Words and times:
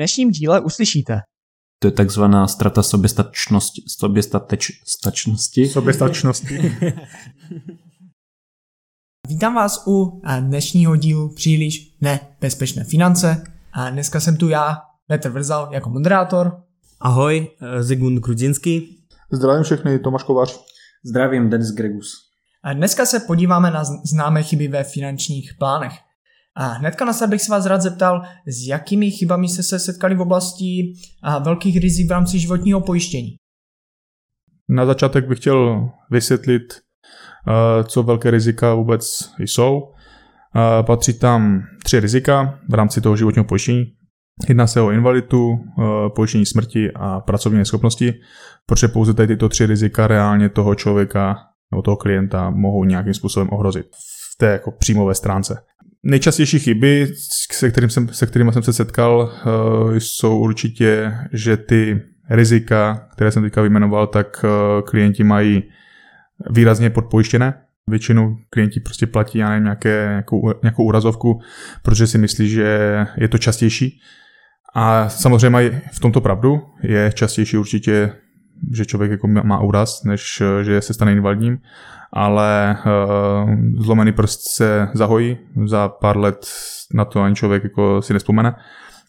dnešním 0.00 0.30
díle 0.30 0.60
uslyšíte. 0.60 1.20
To 1.78 1.88
je 1.88 1.92
takzvaná 1.92 2.46
strata 2.46 2.82
soběstačnosti. 2.82 3.82
Soběstačnosti. 3.86 5.68
Soběstačnosti. 5.68 6.76
Vítám 9.28 9.54
vás 9.54 9.82
u 9.86 10.22
dnešního 10.40 10.96
dílu 10.96 11.34
Příliš 11.34 11.96
nebezpečné 12.00 12.84
finance. 12.84 13.44
A 13.72 13.90
dneska 13.90 14.20
jsem 14.20 14.36
tu 14.36 14.48
já, 14.48 14.76
Petr 15.06 15.28
Vrzal, 15.28 15.68
jako 15.72 15.90
moderátor. 15.90 16.62
Ahoj, 17.00 17.48
Zigmund 17.80 18.18
Grudzinský. 18.18 19.04
Zdravím 19.32 19.64
všechny, 19.64 19.98
Tomáš 19.98 20.22
Kovář. 20.22 20.60
Zdravím, 21.04 21.50
Denis 21.50 21.70
Gregus. 21.70 22.12
A 22.64 22.72
dneska 22.72 23.06
se 23.06 23.20
podíváme 23.20 23.70
na 23.70 23.84
známé 23.84 24.42
chyby 24.42 24.68
ve 24.68 24.84
finančních 24.84 25.54
plánech. 25.58 25.92
A 26.56 26.66
hnedka 26.66 27.04
na 27.04 27.12
bych 27.26 27.42
se 27.42 27.52
vás 27.52 27.66
rád 27.66 27.80
zeptal, 27.80 28.22
s 28.46 28.66
jakými 28.68 29.10
chybami 29.10 29.48
jste 29.48 29.62
se 29.62 29.78
setkali 29.78 30.14
v 30.14 30.20
oblasti 30.20 30.92
velkých 31.44 31.76
rizik 31.76 32.08
v 32.08 32.10
rámci 32.10 32.38
životního 32.38 32.80
pojištění. 32.80 33.36
Na 34.68 34.86
začátek 34.86 35.28
bych 35.28 35.38
chtěl 35.38 35.88
vysvětlit, 36.10 36.62
co 37.84 38.02
velké 38.02 38.30
rizika 38.30 38.74
vůbec 38.74 39.32
jsou. 39.38 39.80
Patří 40.86 41.18
tam 41.18 41.62
tři 41.84 42.00
rizika 42.00 42.58
v 42.68 42.74
rámci 42.74 43.00
toho 43.00 43.16
životního 43.16 43.44
pojištění. 43.44 43.84
Jedná 44.48 44.66
se 44.66 44.80
o 44.80 44.90
invalitu, 44.90 45.58
pojištění 46.14 46.46
smrti 46.46 46.90
a 46.94 47.20
pracovní 47.20 47.58
neschopnosti, 47.58 48.14
protože 48.66 48.88
pouze 48.88 49.14
tady 49.14 49.26
tyto 49.28 49.48
tři 49.48 49.66
rizika 49.66 50.06
reálně 50.06 50.48
toho 50.48 50.74
člověka 50.74 51.36
nebo 51.72 51.82
toho 51.82 51.96
klienta 51.96 52.50
mohou 52.50 52.84
nějakým 52.84 53.14
způsobem 53.14 53.48
ohrozit 53.52 53.86
v 54.34 54.38
té 54.38 54.46
jako 54.46 54.70
příjmové 54.70 55.14
stránce. 55.14 55.62
Nejčastější 56.02 56.58
chyby, 56.58 57.12
se, 57.52 57.70
kterým 57.70 57.90
jsem, 57.90 58.08
se 58.08 58.26
kterými 58.26 58.52
jsem 58.52 58.62
se 58.62 58.72
setkal, 58.72 59.32
eh, 59.32 60.00
jsou 60.00 60.38
určitě, 60.38 61.14
že 61.32 61.56
ty 61.56 62.02
rizika, 62.30 63.08
které 63.12 63.30
jsem 63.30 63.42
teďka 63.42 63.60
vyjmenoval, 63.60 64.06
tak 64.06 64.44
eh, 64.44 64.82
klienti 64.82 65.24
mají 65.24 65.62
výrazně 66.50 66.90
podpojištěné. 66.90 67.54
Většinou 67.88 68.36
klienti 68.50 68.80
prostě 68.80 69.06
platí, 69.06 69.38
já 69.38 69.48
nevím, 69.48 69.64
nějaké, 69.64 70.06
nějakou, 70.08 70.52
nějakou 70.62 70.84
úrazovku, 70.84 71.40
protože 71.82 72.06
si 72.06 72.18
myslí, 72.18 72.48
že 72.48 73.06
je 73.16 73.28
to 73.28 73.38
častější. 73.38 74.00
A 74.74 75.08
samozřejmě 75.08 75.50
mají 75.50 75.70
v 75.92 76.00
tomto 76.00 76.20
pravdu. 76.20 76.60
Je 76.82 77.12
častější 77.14 77.56
určitě, 77.56 78.12
že 78.72 78.86
člověk 78.86 79.10
jako 79.10 79.28
má 79.28 79.60
úraz, 79.60 80.04
než 80.04 80.40
eh, 80.40 80.64
že 80.64 80.80
se 80.80 80.94
stane 80.94 81.12
invalidním 81.12 81.58
ale 82.12 82.76
uh, 82.86 83.54
zlomený 83.78 84.12
prst 84.12 84.40
se 84.48 84.88
zahojí, 84.94 85.38
za 85.64 85.88
pár 85.88 86.16
let 86.16 86.46
na 86.94 87.04
to 87.04 87.20
ani 87.20 87.34
člověk 87.34 87.64
jako 87.64 88.02
si 88.02 88.12
nespomene, 88.12 88.54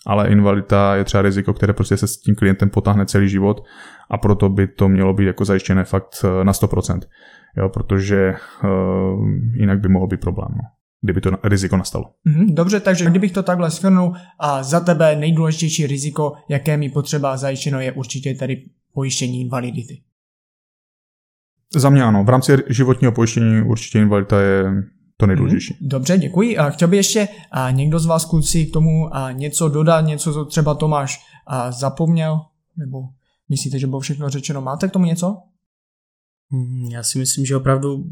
ale 0.08 0.30
invalida 0.30 0.96
je 0.96 1.04
třeba 1.04 1.22
riziko, 1.22 1.54
které 1.54 1.74
prostě 1.74 1.98
se 1.98 2.08
s 2.08 2.18
tím 2.18 2.36
klientem 2.36 2.70
potáhne 2.70 3.06
celý 3.06 3.30
život 3.30 3.64
a 4.12 4.18
proto 4.18 4.50
by 4.50 4.68
to 4.68 4.90
mělo 4.90 5.14
být 5.14 5.26
jako 5.26 5.46
zajištěné 5.46 5.84
fakt 5.84 6.26
eh, 6.26 6.44
na 6.44 6.52
100%, 6.52 7.00
jo, 7.58 7.70
protože 7.70 8.34
uh, 8.64 8.70
jinak 9.54 9.80
by 9.80 9.90
mohl 9.90 10.08
být 10.08 10.20
problém. 10.20 10.50
No 10.52 10.70
kdyby 11.04 11.22
to 11.22 11.32
riziko 11.44 11.78
nastalo. 11.78 12.06
Mhm, 12.26 12.56
dobře, 12.56 12.80
takže 12.80 13.06
kdybych 13.06 13.32
to 13.32 13.44
takhle 13.44 13.70
shrnul, 13.70 14.14
a 14.40 14.64
za 14.64 14.80
tebe 14.80 15.16
nejdůležitější 15.16 15.88
riziko, 15.88 16.34
jaké 16.50 16.78
mi 16.78 16.90
potřeba 16.90 17.38
zajištěno, 17.38 17.80
je 17.80 17.92
určitě 17.92 18.36
tady 18.36 18.64
pojištění 18.94 19.42
invalidity. 19.42 20.02
Za 21.76 21.90
mě 21.90 22.04
ano. 22.04 22.24
V 22.24 22.30
rámci 22.30 22.58
životního 22.70 23.12
pojištění 23.12 23.62
určitě 23.62 24.00
invalida 24.00 24.42
je 24.42 24.64
to 25.18 25.28
nejdůležitější. 25.28 25.78
Mhm. 25.80 25.90
Dobře, 25.90 26.18
děkuji. 26.18 26.58
A 26.58 26.70
chtěl 26.70 26.88
by 26.88 26.98
ještě 26.98 27.28
a 27.52 27.72
někdo 27.72 28.00
z 28.00 28.06
vás 28.06 28.26
kluci 28.26 28.66
k 28.66 28.74
tomu 28.74 29.16
a 29.16 29.32
něco 29.32 29.70
dodat, 29.70 30.02
něco, 30.02 30.34
co 30.34 30.46
třeba 30.46 30.76
Tomáš 30.76 31.26
a 31.48 31.72
zapomněl? 31.72 32.42
Nebo 32.78 33.02
myslíte, 33.50 33.80
že 33.80 33.88
bylo 33.88 34.00
všechno 34.00 34.30
řečeno? 34.30 34.62
Máte 34.62 34.88
k 34.88 34.92
tomu 34.92 35.06
něco? 35.06 35.38
Hmm, 36.50 36.86
já 36.92 37.04
si 37.04 37.20
myslím, 37.20 37.46
že 37.46 37.56
opravdu, 37.56 38.06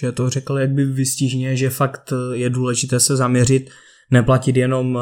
že 0.00 0.12
to 0.12 0.30
řekl 0.30 0.58
jakby 0.58 0.84
vystižně, 0.84 1.56
že 1.56 1.70
fakt 1.70 2.12
je 2.32 2.50
důležité 2.50 3.00
se 3.00 3.16
zaměřit 3.16 3.70
neplatit 4.10 4.56
jenom 4.56 4.98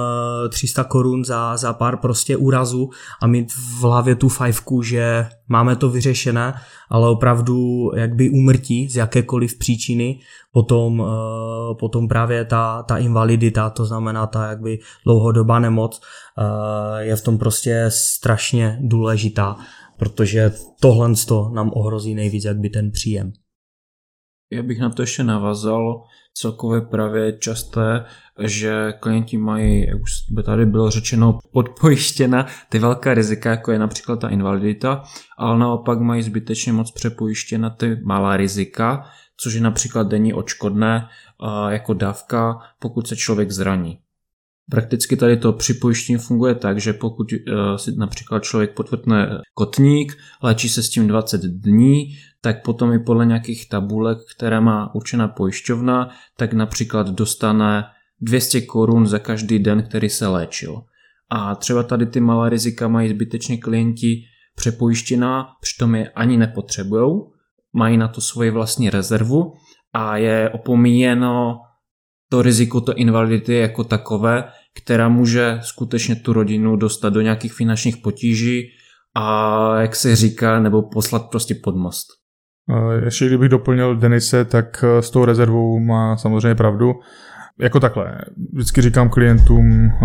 300 0.48 0.82
eh, 0.82 0.84
korun 0.88 1.24
za, 1.24 1.56
za 1.56 1.72
pár 1.72 1.96
prostě 1.96 2.36
úrazů 2.36 2.90
a 3.22 3.26
mít 3.26 3.52
v 3.52 3.82
hlavě 3.82 4.14
tu 4.14 4.28
fajfku, 4.28 4.82
že 4.82 5.26
máme 5.48 5.76
to 5.76 5.90
vyřešené, 5.90 6.54
ale 6.90 7.08
opravdu 7.08 7.90
jakby 7.96 8.30
umrtí 8.30 8.88
z 8.88 8.96
jakékoliv 8.96 9.58
příčiny, 9.58 10.18
potom, 10.52 11.02
eh, 11.02 11.74
potom 11.74 12.08
právě 12.08 12.44
ta, 12.44 12.82
ta 12.82 12.96
invalidita, 12.96 13.70
to 13.70 13.84
znamená 13.84 14.26
ta 14.26 14.48
jakby 14.48 14.78
dlouhodobá 15.04 15.58
nemoc, 15.58 16.00
eh, 16.00 17.04
je 17.04 17.16
v 17.16 17.22
tom 17.22 17.38
prostě 17.38 17.84
strašně 17.88 18.78
důležitá, 18.80 19.56
protože 19.96 20.52
tohle 20.80 21.10
nám 21.52 21.70
ohrozí 21.74 22.14
nejvíc 22.14 22.44
jakby 22.44 22.70
ten 22.70 22.90
příjem. 22.90 23.32
Já 24.52 24.62
bych 24.62 24.80
na 24.80 24.90
to 24.90 25.02
ještě 25.02 25.24
navazal, 25.24 26.04
celkově 26.34 26.80
právě 26.80 27.38
časté, 27.38 28.04
že 28.38 28.92
klienti 29.00 29.38
mají, 29.38 29.86
jak 29.86 30.02
už 30.02 30.12
by 30.30 30.42
tady 30.42 30.66
bylo 30.66 30.90
řečeno, 30.90 31.38
podpojištěna 31.52 32.46
ty 32.68 32.78
velké 32.78 33.14
rizika, 33.14 33.50
jako 33.50 33.72
je 33.72 33.78
například 33.78 34.20
ta 34.20 34.28
invalidita, 34.28 35.02
ale 35.38 35.58
naopak 35.58 36.00
mají 36.00 36.22
zbytečně 36.22 36.72
moc 36.72 36.90
přepojištěna 36.90 37.70
ty 37.70 38.00
malá 38.04 38.36
rizika, 38.36 39.04
což 39.36 39.54
je 39.54 39.60
například 39.60 40.08
denní 40.08 40.34
očkodné 40.34 41.08
jako 41.68 41.94
dávka, 41.94 42.58
pokud 42.78 43.08
se 43.08 43.16
člověk 43.16 43.50
zraní. 43.50 44.01
Prakticky 44.70 45.16
tady 45.16 45.36
to 45.36 45.52
připojištění 45.52 46.18
funguje 46.18 46.54
tak, 46.54 46.80
že 46.80 46.92
pokud 46.92 47.26
si 47.76 47.96
například 47.96 48.42
člověk 48.42 48.74
potvrdne 48.74 49.40
kotník, 49.54 50.16
léčí 50.42 50.68
se 50.68 50.82
s 50.82 50.90
tím 50.90 51.08
20 51.08 51.40
dní, 51.40 52.16
tak 52.40 52.62
potom 52.62 52.92
i 52.92 52.98
podle 52.98 53.26
nějakých 53.26 53.68
tabulek, 53.68 54.18
které 54.36 54.60
má 54.60 54.94
určená 54.94 55.28
pojišťovna, 55.28 56.10
tak 56.36 56.52
například 56.52 57.08
dostane 57.08 57.84
200 58.20 58.60
korun 58.60 59.06
za 59.06 59.18
každý 59.18 59.58
den, 59.58 59.82
který 59.82 60.08
se 60.08 60.26
léčil. 60.26 60.82
A 61.30 61.54
třeba 61.54 61.82
tady 61.82 62.06
ty 62.06 62.20
malé 62.20 62.50
rizika 62.50 62.88
mají 62.88 63.08
zbytečně 63.08 63.58
klienti 63.58 64.22
přepojištěná, 64.56 65.46
přitom 65.60 65.94
je 65.94 66.10
ani 66.10 66.36
nepotřebujou, 66.36 67.32
mají 67.72 67.96
na 67.96 68.08
to 68.08 68.20
svoji 68.20 68.50
vlastní 68.50 68.90
rezervu 68.90 69.54
a 69.92 70.16
je 70.16 70.50
opomíjeno 70.50 71.60
to 72.32 72.42
riziko 72.42 72.80
to 72.80 72.94
invalidity 72.94 73.54
jako 73.54 73.84
takové, 73.84 74.44
která 74.82 75.08
může 75.08 75.58
skutečně 75.62 76.16
tu 76.16 76.32
rodinu 76.32 76.76
dostat 76.76 77.10
do 77.10 77.20
nějakých 77.20 77.52
finančních 77.52 77.96
potíží 77.96 78.68
a 79.16 79.80
jak 79.80 79.96
se 79.96 80.16
říká, 80.16 80.60
nebo 80.60 80.82
poslat 80.82 81.30
prostě 81.30 81.54
pod 81.64 81.76
most. 81.76 82.06
Ještě 83.04 83.26
kdybych 83.26 83.48
doplnil 83.48 83.96
Denise, 83.96 84.44
tak 84.44 84.84
s 85.00 85.10
tou 85.10 85.24
rezervou 85.24 85.78
má 85.78 86.16
samozřejmě 86.16 86.54
pravdu. 86.54 86.92
Jako 87.60 87.80
takhle, 87.80 88.18
vždycky 88.52 88.82
říkám 88.82 89.10
klientům, 89.10 89.86
eh, 89.86 89.98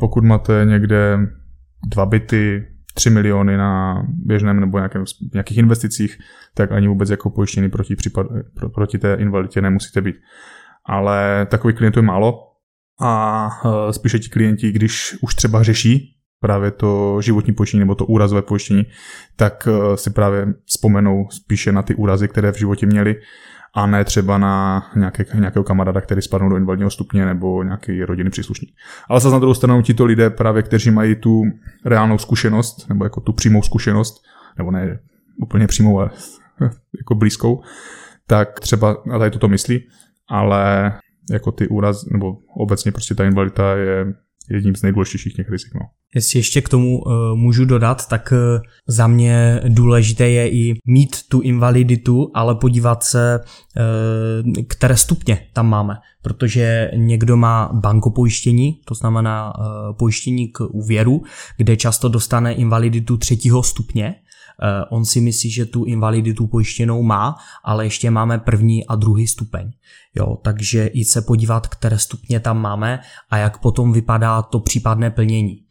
pokud 0.00 0.24
máte 0.24 0.64
někde 0.64 1.18
dva 1.88 2.06
byty, 2.06 2.64
3 2.94 3.10
miliony 3.10 3.56
na 3.56 4.02
běžném 4.08 4.60
nebo 4.60 4.78
nějakém, 4.78 5.04
nějakých 5.32 5.58
investicích, 5.58 6.18
tak 6.54 6.72
ani 6.72 6.88
vůbec 6.88 7.10
jako 7.10 7.30
pojištěný 7.30 7.70
proti, 7.70 7.96
případ, 7.96 8.26
pro, 8.54 8.68
proti 8.68 8.98
té 8.98 9.14
invaliditě 9.14 9.60
nemusíte 9.60 10.00
být. 10.00 10.16
Ale 10.86 11.46
takových 11.50 11.76
klientů 11.76 11.98
je 11.98 12.02
málo 12.02 12.50
a 13.00 13.48
eh, 13.64 13.92
spíše 13.92 14.18
ti 14.18 14.28
klienti, 14.28 14.72
když 14.72 15.16
už 15.22 15.34
třeba 15.34 15.62
řeší 15.62 16.10
právě 16.40 16.70
to 16.70 17.20
životní 17.20 17.54
pojištění 17.54 17.80
nebo 17.80 17.94
to 17.94 18.06
úrazové 18.06 18.42
pojištění, 18.42 18.86
tak 19.36 19.68
eh, 19.70 19.96
si 19.96 20.10
právě 20.10 20.46
vzpomenou 20.64 21.28
spíše 21.30 21.72
na 21.72 21.82
ty 21.82 21.94
úrazy, 21.94 22.28
které 22.28 22.52
v 22.52 22.58
životě 22.58 22.86
měli 22.86 23.16
a 23.74 23.86
ne 23.86 24.04
třeba 24.04 24.38
na 24.38 24.86
nějaké, 24.96 25.26
nějakého 25.34 25.64
kamaráda, 25.64 26.00
který 26.00 26.22
spadnou 26.22 26.48
do 26.48 26.56
invalidního 26.56 26.90
stupně 26.90 27.26
nebo 27.26 27.62
nějaký 27.62 28.04
rodinný 28.04 28.30
příslušník. 28.30 28.70
Ale 29.08 29.20
zase 29.20 29.32
na 29.32 29.38
druhou 29.38 29.54
stranu 29.54 29.82
tito 29.82 30.04
lidé 30.04 30.30
právě, 30.30 30.62
kteří 30.62 30.90
mají 30.90 31.14
tu 31.14 31.42
reálnou 31.84 32.18
zkušenost, 32.18 32.88
nebo 32.88 33.04
jako 33.04 33.20
tu 33.20 33.32
přímou 33.32 33.62
zkušenost, 33.62 34.22
nebo 34.58 34.70
ne 34.70 34.98
úplně 35.42 35.66
přímou, 35.66 35.98
ale 35.98 36.10
jako 36.98 37.14
blízkou, 37.14 37.62
tak 38.26 38.60
třeba 38.60 38.96
a 39.12 39.18
tady 39.18 39.30
toto 39.30 39.48
myslí, 39.48 39.80
ale 40.30 40.92
jako 41.30 41.52
ty 41.52 41.68
úraz, 41.68 42.04
nebo 42.12 42.36
obecně 42.56 42.92
prostě 42.92 43.14
ta 43.14 43.24
invalidita 43.24 43.74
je 43.74 44.06
jedním 44.50 44.76
z 44.76 44.82
nejdůležitějších 44.82 45.34
těch 45.34 45.50
rizik. 45.50 45.74
No. 45.74 45.80
Jestli 46.14 46.38
ještě 46.38 46.60
k 46.60 46.68
tomu 46.68 46.98
uh, 46.98 47.12
můžu 47.34 47.64
dodat, 47.64 48.08
tak 48.08 48.32
uh, 48.32 48.62
za 48.88 49.06
mě 49.06 49.60
důležité 49.68 50.28
je 50.28 50.50
i 50.50 50.74
mít 50.86 51.16
tu 51.28 51.40
invaliditu, 51.40 52.30
ale 52.34 52.54
podívat 52.54 53.02
se, 53.02 53.40
uh, 53.40 54.52
které 54.68 54.96
stupně 54.96 55.46
tam 55.52 55.68
máme. 55.68 55.94
Protože 56.22 56.90
někdo 56.96 57.36
má 57.36 57.70
bankopojištění, 57.72 58.80
to 58.84 58.94
znamená 58.94 59.52
uh, 59.58 59.64
pojištění 59.96 60.48
k 60.48 60.60
úvěru, 60.60 61.22
kde 61.56 61.76
často 61.76 62.08
dostane 62.08 62.52
invaliditu 62.52 63.16
třetího 63.16 63.62
stupně, 63.62 64.14
on 64.90 65.04
si 65.04 65.20
myslí, 65.20 65.50
že 65.50 65.66
tu 65.66 65.84
invaliditu 65.84 66.46
pojištěnou 66.46 67.02
má, 67.02 67.36
ale 67.64 67.86
ještě 67.86 68.10
máme 68.10 68.38
první 68.38 68.86
a 68.86 68.94
druhý 68.94 69.26
stupeň. 69.26 69.70
Jo, 70.14 70.36
takže 70.42 70.86
i 70.86 71.04
se 71.04 71.22
podívat, 71.22 71.66
které 71.66 71.98
stupně 71.98 72.40
tam 72.40 72.60
máme 72.60 73.00
a 73.30 73.36
jak 73.36 73.58
potom 73.58 73.92
vypadá 73.92 74.42
to 74.42 74.60
případné 74.60 75.10
plnění. 75.10 75.64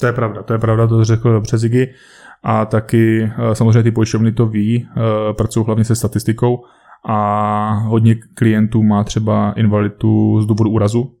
To 0.00 0.06
je 0.06 0.12
pravda, 0.12 0.42
to 0.42 0.52
je 0.52 0.58
pravda, 0.58 0.86
to 0.86 1.04
řekl 1.04 1.32
dobře 1.32 1.58
Ziggy. 1.58 1.94
A 2.42 2.64
taky 2.64 3.22
eh, 3.22 3.54
samozřejmě 3.54 3.82
ty 3.82 3.90
pojišťovny 3.90 4.32
to 4.32 4.46
ví, 4.46 4.88
eh, 4.88 5.34
pracují 5.34 5.66
hlavně 5.66 5.84
se 5.84 5.96
statistikou 5.96 6.64
a 7.08 7.70
hodně 7.74 8.14
klientů 8.34 8.82
má 8.82 9.04
třeba 9.04 9.52
invaliditu 9.52 10.42
z 10.42 10.46
důvodu 10.46 10.70
úrazu, 10.70 11.19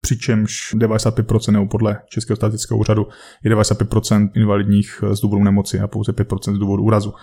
přičemž 0.00 0.74
95% 0.74 1.52
nebo 1.52 1.66
podle 1.66 2.00
Českého 2.08 2.36
statistického 2.36 2.78
úřadu 2.78 3.06
je 3.44 3.56
95% 3.56 4.30
invalidních 4.36 5.04
z 5.12 5.20
důvodu 5.20 5.44
nemoci 5.44 5.80
a 5.80 5.88
pouze 5.88 6.12
5% 6.12 6.54
z 6.54 6.58
důvodu 6.58 6.82
úrazu. 6.82 7.14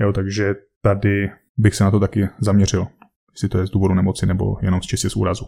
Jo, 0.00 0.12
takže 0.12 0.54
tady 0.82 1.30
bych 1.56 1.74
se 1.74 1.84
na 1.84 1.90
to 1.90 2.00
taky 2.00 2.28
zaměřil, 2.40 2.86
jestli 3.32 3.48
to 3.48 3.58
je 3.58 3.66
z 3.66 3.70
důvodu 3.70 3.94
nemoci 3.94 4.26
nebo 4.26 4.56
jenom 4.62 4.82
z 4.82 4.86
čistě 4.86 5.10
z 5.10 5.16
úrazu. 5.16 5.44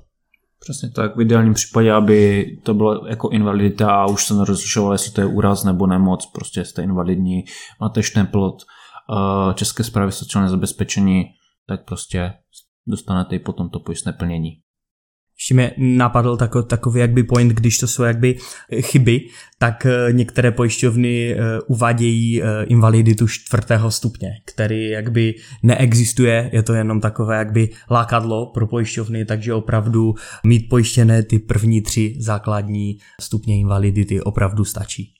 Přesně 0.60 0.90
tak, 0.90 1.16
v 1.16 1.20
ideálním 1.20 1.54
případě, 1.54 1.92
aby 1.92 2.46
to 2.62 2.74
bylo 2.74 3.06
jako 3.06 3.28
invalidita 3.28 3.90
a 3.90 4.06
už 4.06 4.26
se 4.26 4.34
nerozlišovalo, 4.34 4.92
jestli 4.92 5.12
to 5.12 5.20
je 5.20 5.26
úraz 5.26 5.64
nebo 5.64 5.86
nemoc, 5.86 6.26
prostě 6.26 6.64
jste 6.64 6.82
invalidní, 6.82 7.44
máte 7.80 8.02
štemplot 8.02 8.54
eh, 8.62 9.54
České 9.54 9.84
zprávy 9.84 10.12
sociální 10.12 10.50
zabezpečení, 10.50 11.24
tak 11.68 11.84
prostě 11.84 12.32
dostanete 12.86 13.36
i 13.36 13.38
potom 13.38 13.70
to 13.70 13.80
pojistné 13.80 14.12
plnění. 14.12 14.50
Ještě 15.38 15.54
mě 15.54 15.74
napadl 15.78 16.36
tako, 16.36 16.62
takový 16.62 17.00
jakby 17.00 17.22
point, 17.22 17.52
když 17.52 17.78
to 17.78 17.86
jsou 17.86 18.02
jakby 18.02 18.36
chyby, 18.80 19.20
tak 19.58 19.86
eh, 19.86 20.12
některé 20.12 20.50
pojišťovny 20.50 21.32
eh, 21.32 21.60
uvádějí 21.66 22.42
eh, 22.42 22.64
invaliditu 22.64 23.28
čtvrtého 23.28 23.90
stupně, 23.90 24.28
který 24.44 24.90
jakby 24.90 25.34
neexistuje, 25.62 26.50
je 26.52 26.62
to 26.62 26.74
jenom 26.74 27.00
takové 27.00 27.36
jakby 27.36 27.68
lákadlo 27.90 28.46
pro 28.46 28.66
pojišťovny, 28.66 29.24
takže 29.24 29.54
opravdu 29.54 30.14
mít 30.44 30.68
pojištěné 30.68 31.22
ty 31.22 31.38
první 31.38 31.82
tři 31.82 32.16
základní 32.20 32.98
stupně 33.20 33.58
invalidity 33.58 34.20
opravdu 34.20 34.64
stačí. 34.64 35.14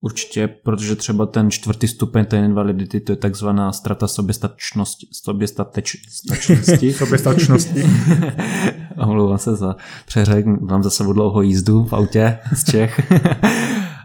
Určitě, 0.00 0.48
protože 0.48 0.96
třeba 0.96 1.26
ten 1.26 1.50
čtvrtý 1.50 1.88
stupeň 1.88 2.24
té 2.24 2.38
invalidity, 2.38 3.00
to 3.00 3.12
je 3.12 3.16
takzvaná 3.16 3.72
strata 3.72 4.08
soběstačnosti. 4.08 5.06
Soběstatečnosti. 5.12 6.92
soběstačnosti. 6.92 7.84
Omlouvám 9.08 9.38
se 9.38 9.56
za 9.56 9.76
přeřek, 10.06 10.46
mám 10.46 10.82
za 10.82 10.90
sebou 10.90 11.12
dlouhou 11.12 11.42
jízdu 11.42 11.84
v 11.84 11.92
autě 11.92 12.38
z 12.52 12.70
Čech. 12.70 13.12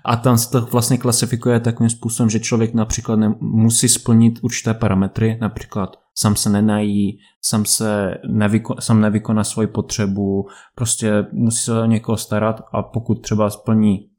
A 0.06 0.16
tam 0.16 0.38
se 0.38 0.52
to 0.52 0.62
vlastně 0.62 0.98
klasifikuje 0.98 1.60
takovým 1.60 1.90
způsobem, 1.90 2.30
že 2.30 2.40
člověk 2.40 2.74
například 2.74 3.20
musí 3.40 3.90
splnit 3.90 4.40
určité 4.42 4.74
parametry, 4.74 5.38
například 5.42 5.98
sám 6.16 6.36
se 6.36 6.50
nenají, 6.50 7.20
sám, 7.42 7.66
se 7.66 8.18
nevyko, 8.28 8.76
sám 8.80 9.02
nevykoná 9.02 9.44
svoji 9.44 9.68
potřebu, 9.68 10.48
prostě 10.76 11.26
musí 11.32 11.62
se 11.62 11.80
o 11.80 11.86
někoho 11.86 12.18
starat 12.18 12.62
a 12.74 12.84
pokud 12.84 13.16
třeba 13.16 13.50
splní 13.50 14.10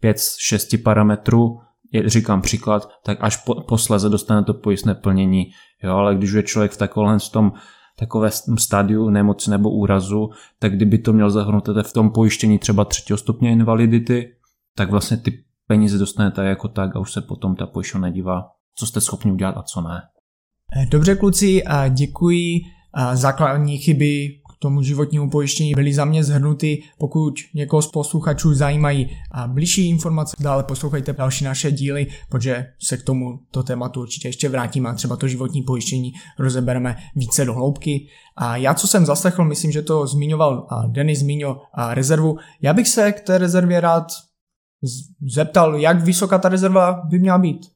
5 0.00 0.18
z 0.18 0.36
6 0.38 0.76
parametrů, 0.84 1.58
je, 1.92 2.08
říkám 2.08 2.40
příklad, 2.42 2.88
tak 3.04 3.18
až 3.20 3.36
po, 3.36 3.54
posleze 3.54 4.08
dostane 4.08 4.44
to 4.44 4.54
pojistné 4.54 4.94
plnění. 4.94 5.50
Jo, 5.82 5.96
ale 5.96 6.14
když 6.14 6.32
je 6.32 6.42
člověk 6.42 6.72
v 6.72 6.76
takovém 6.76 7.18
v 7.18 7.28
tom 7.28 7.52
takové 8.00 8.30
stádiu 8.58 9.10
nemoci 9.10 9.50
nebo 9.50 9.70
úrazu, 9.70 10.30
tak 10.58 10.76
kdyby 10.76 10.98
to 10.98 11.12
měl 11.12 11.30
zahrnout 11.30 11.68
v 11.82 11.92
tom 11.92 12.10
pojištění 12.10 12.58
třeba 12.58 12.84
třetího 12.84 13.16
stupně 13.16 13.52
invalidity, 13.52 14.34
tak 14.76 14.90
vlastně 14.90 15.16
ty 15.16 15.44
peníze 15.66 15.98
dostanete 15.98 16.44
jako 16.44 16.68
tak 16.68 16.96
a 16.96 16.98
už 16.98 17.12
se 17.12 17.20
potom 17.20 17.56
ta 17.56 17.66
pojišťovna 17.66 18.10
dívá, 18.10 18.50
co 18.74 18.86
jste 18.86 19.00
schopni 19.00 19.32
udělat 19.32 19.56
a 19.56 19.62
co 19.62 19.80
ne. 19.80 20.02
Dobře 20.90 21.16
kluci, 21.16 21.64
a 21.64 21.88
děkuji. 21.88 22.60
A 22.94 23.16
základní 23.16 23.78
chyby 23.78 24.40
tomu 24.62 24.82
životnímu 24.82 25.30
pojištění 25.30 25.74
byly 25.74 25.94
za 25.94 26.04
mě 26.04 26.24
zhrnuty. 26.24 26.82
Pokud 26.98 27.34
někoho 27.54 27.82
z 27.82 27.86
posluchačů 27.86 28.54
zajímají 28.54 29.16
a 29.30 29.48
blížší 29.48 29.88
informace, 29.88 30.36
dále 30.40 30.62
poslouchejte 30.62 31.12
další 31.12 31.44
naše 31.44 31.72
díly, 31.72 32.06
protože 32.28 32.66
se 32.82 32.96
k 32.96 33.02
tomu 33.02 33.40
to 33.50 33.62
tématu 33.62 34.00
určitě 34.00 34.28
ještě 34.28 34.48
vrátíme 34.48 34.90
a 34.90 34.94
třeba 34.94 35.16
to 35.16 35.28
životní 35.28 35.62
pojištění 35.62 36.12
rozebereme 36.38 36.96
více 37.16 37.44
do 37.44 37.54
hloubky. 37.54 38.06
A 38.36 38.56
já, 38.56 38.74
co 38.74 38.88
jsem 38.88 39.06
zaslechl, 39.06 39.44
myslím, 39.44 39.72
že 39.72 39.82
to 39.82 40.06
zmiňoval 40.06 40.66
a 40.70 40.86
Denis 40.86 41.18
zmínil 41.18 41.60
a 41.74 41.94
rezervu. 41.94 42.36
Já 42.62 42.74
bych 42.74 42.88
se 42.88 43.12
k 43.12 43.20
té 43.20 43.38
rezervě 43.38 43.80
rád 43.80 44.06
zeptal, 45.34 45.76
jak 45.76 46.02
vysoká 46.02 46.38
ta 46.38 46.48
rezerva 46.48 47.02
by 47.08 47.18
měla 47.18 47.38
být. 47.38 47.66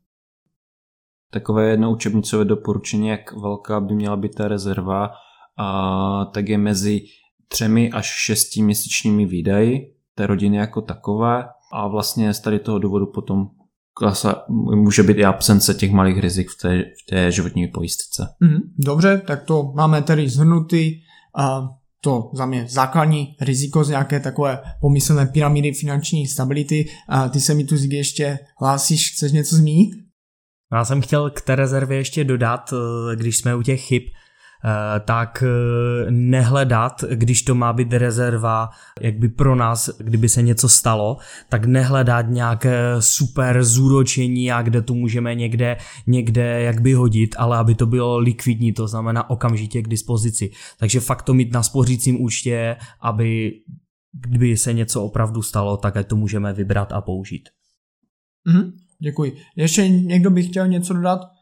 Takové 1.33 1.71
jedno 1.71 1.93
učebnicové 1.93 2.45
doporučení, 2.45 3.09
jak 3.09 3.33
velká 3.33 3.81
by 3.81 3.95
měla 3.95 4.17
být 4.17 4.35
ta 4.35 4.49
rezerva, 4.49 5.11
a 5.59 6.25
tak 6.25 6.49
je 6.49 6.59
mezi 6.59 7.01
třemi 7.49 7.91
až 7.91 8.07
šesti 8.07 8.63
měsíčními 8.63 9.27
výdaji 9.27 9.95
té 10.15 10.27
rodiny 10.27 10.57
jako 10.57 10.83
takové 10.83 11.45
a 11.73 11.89
vlastně 11.89 12.35
z 12.35 12.41
tady 12.41 12.59
toho 12.59 12.79
důvodu 12.79 13.07
potom 13.07 13.47
klasa, 13.95 14.45
může 14.75 15.03
být 15.03 15.17
i 15.17 15.25
absence 15.25 15.75
těch 15.75 15.93
malých 15.93 16.19
rizik 16.19 16.51
v 16.51 16.63
té, 16.63 16.79
v 16.79 17.11
té 17.11 17.33
životní 17.33 17.69
pojistce. 17.69 18.29
Mhm, 18.41 18.59
dobře, 18.79 19.23
tak 19.27 19.43
to 19.43 19.73
máme 19.75 20.03
tedy 20.03 20.29
zhrnutý 20.29 20.93
a 21.37 21.69
to 22.01 22.31
za 22.35 22.47
mě 22.47 22.67
základní 22.69 23.37
riziko 23.41 23.85
z 23.85 23.89
nějaké 23.89 24.21
takové 24.21 24.63
pomyslné 24.81 25.27
pyramidy 25.27 25.73
finanční 25.73 26.27
stability. 26.27 26.87
A 27.09 27.29
ty 27.29 27.41
se 27.41 27.55
mi 27.55 27.65
tu 27.65 27.77
ještě 27.91 28.39
hlásíš, 28.61 29.13
chceš 29.13 29.33
něco 29.33 29.57
zmínit? 29.57 29.91
Já 30.73 30.85
jsem 30.85 31.01
chtěl 31.01 31.31
k 31.31 31.41
té 31.41 31.57
rezervě 31.57 31.99
ještě 31.99 32.25
dodat, 32.25 32.71
eh, 32.73 33.17
když 33.17 33.37
jsme 33.37 33.57
u 33.57 33.63
těch 33.63 33.81
chyb, 33.81 34.03
tak 35.05 35.45
eh, 35.47 36.11
nehledat, 36.11 37.05
když 37.15 37.43
to 37.43 37.55
má 37.55 37.73
být 37.73 37.93
rezerva, 37.93 38.71
jak 39.01 39.19
by 39.19 39.29
pro 39.29 39.55
nás, 39.55 39.91
kdyby 39.99 40.29
se 40.29 40.43
něco 40.43 40.69
stalo, 40.69 41.17
tak 41.49 41.65
nehledat 41.65 42.27
nějaké 42.29 42.97
super 42.99 43.65
zúročení 43.65 44.53
a 44.53 44.63
kde 44.63 44.83
to 44.83 44.95
můžeme 44.95 45.35
někde, 45.35 45.77
někde 46.07 46.63
jak 46.63 46.81
by 46.81 46.93
hodit, 46.93 47.35
ale 47.39 47.59
aby 47.59 47.75
to 47.75 47.87
bylo 47.87 48.19
likvidní, 48.19 48.73
to 48.73 48.89
znamená 48.89 49.31
okamžitě 49.31 49.83
k 49.83 49.89
dispozici. 49.89 50.51
Takže 50.79 51.01
fakt 51.01 51.23
to 51.23 51.35
mít 51.35 51.53
na 51.53 51.63
spořícím 51.63 52.23
účtě, 52.23 52.77
aby 53.01 53.53
kdyby 54.13 54.57
se 54.57 54.73
něco 54.73 55.03
opravdu 55.03 55.43
stalo, 55.43 55.77
tak 55.77 55.95
to 56.07 56.17
můžeme 56.17 56.53
vybrat 56.53 56.93
a 56.93 57.01
použít. 57.01 57.49
Mhm, 58.45 58.73
děkuji. 58.99 59.37
Ještě 59.57 59.89
někdo 59.89 60.31
by 60.31 60.43
chtěl 60.43 60.69
něco 60.69 60.95
dodat? 60.95 61.34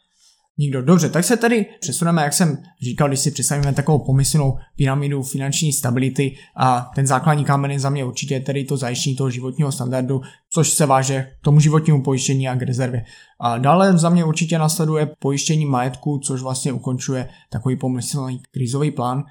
Nikdo. 0.59 0.83
Dobře, 0.83 1.09
tak 1.09 1.25
se 1.25 1.37
tady 1.37 1.67
přesuneme, 1.81 2.23
jak 2.23 2.33
jsem 2.33 2.59
říkal, 2.83 3.09
když 3.09 3.21
si 3.21 3.31
představíme 3.31 3.73
takovou 3.73 3.99
pomyslnou 3.99 4.59
pyramidu 4.77 5.23
finanční 5.23 5.73
stability 5.73 6.37
a 6.57 6.91
ten 6.95 7.07
základní 7.07 7.45
kámen 7.45 7.71
je 7.71 7.81
za 7.81 7.91
mě 7.91 8.05
určitě 8.05 8.41
tedy 8.41 8.65
to 8.65 8.77
zajištění 8.77 9.17
toho 9.17 9.31
životního 9.31 9.73
standardu, 9.73 10.21
což 10.51 10.71
se 10.71 10.87
váže 10.87 11.29
k 11.41 11.45
tomu 11.45 11.61
životnímu 11.61 12.03
pojištění 12.03 12.49
a 12.49 12.57
k 12.57 12.63
rezervě. 12.63 13.05
A 13.41 13.59
dále 13.59 13.99
za 13.99 14.09
mě 14.09 14.25
určitě 14.25 14.59
nasleduje 14.59 15.11
pojištění 15.19 15.67
majetku, 15.67 16.19
což 16.19 16.43
vlastně 16.43 16.73
ukončuje 16.73 17.29
takový 17.51 17.77
pomyslný 17.77 18.41
krizový 18.51 18.91
plán. 18.91 19.25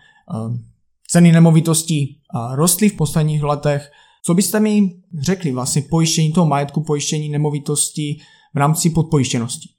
Ceny 1.08 1.32
nemovitostí 1.32 2.20
rostly 2.54 2.90
v 2.90 2.96
posledních 2.96 3.44
letech. 3.44 3.92
Co 4.24 4.34
byste 4.34 4.60
mi 4.60 4.92
řekli 5.20 5.52
vlastně 5.52 5.82
pojištění 5.90 6.32
toho 6.32 6.48
majetku, 6.48 6.84
pojištění 6.84 7.30
nemovitostí 7.30 8.22
v 8.54 8.58
rámci 8.58 8.90
podpojištěnosti? 8.90 9.70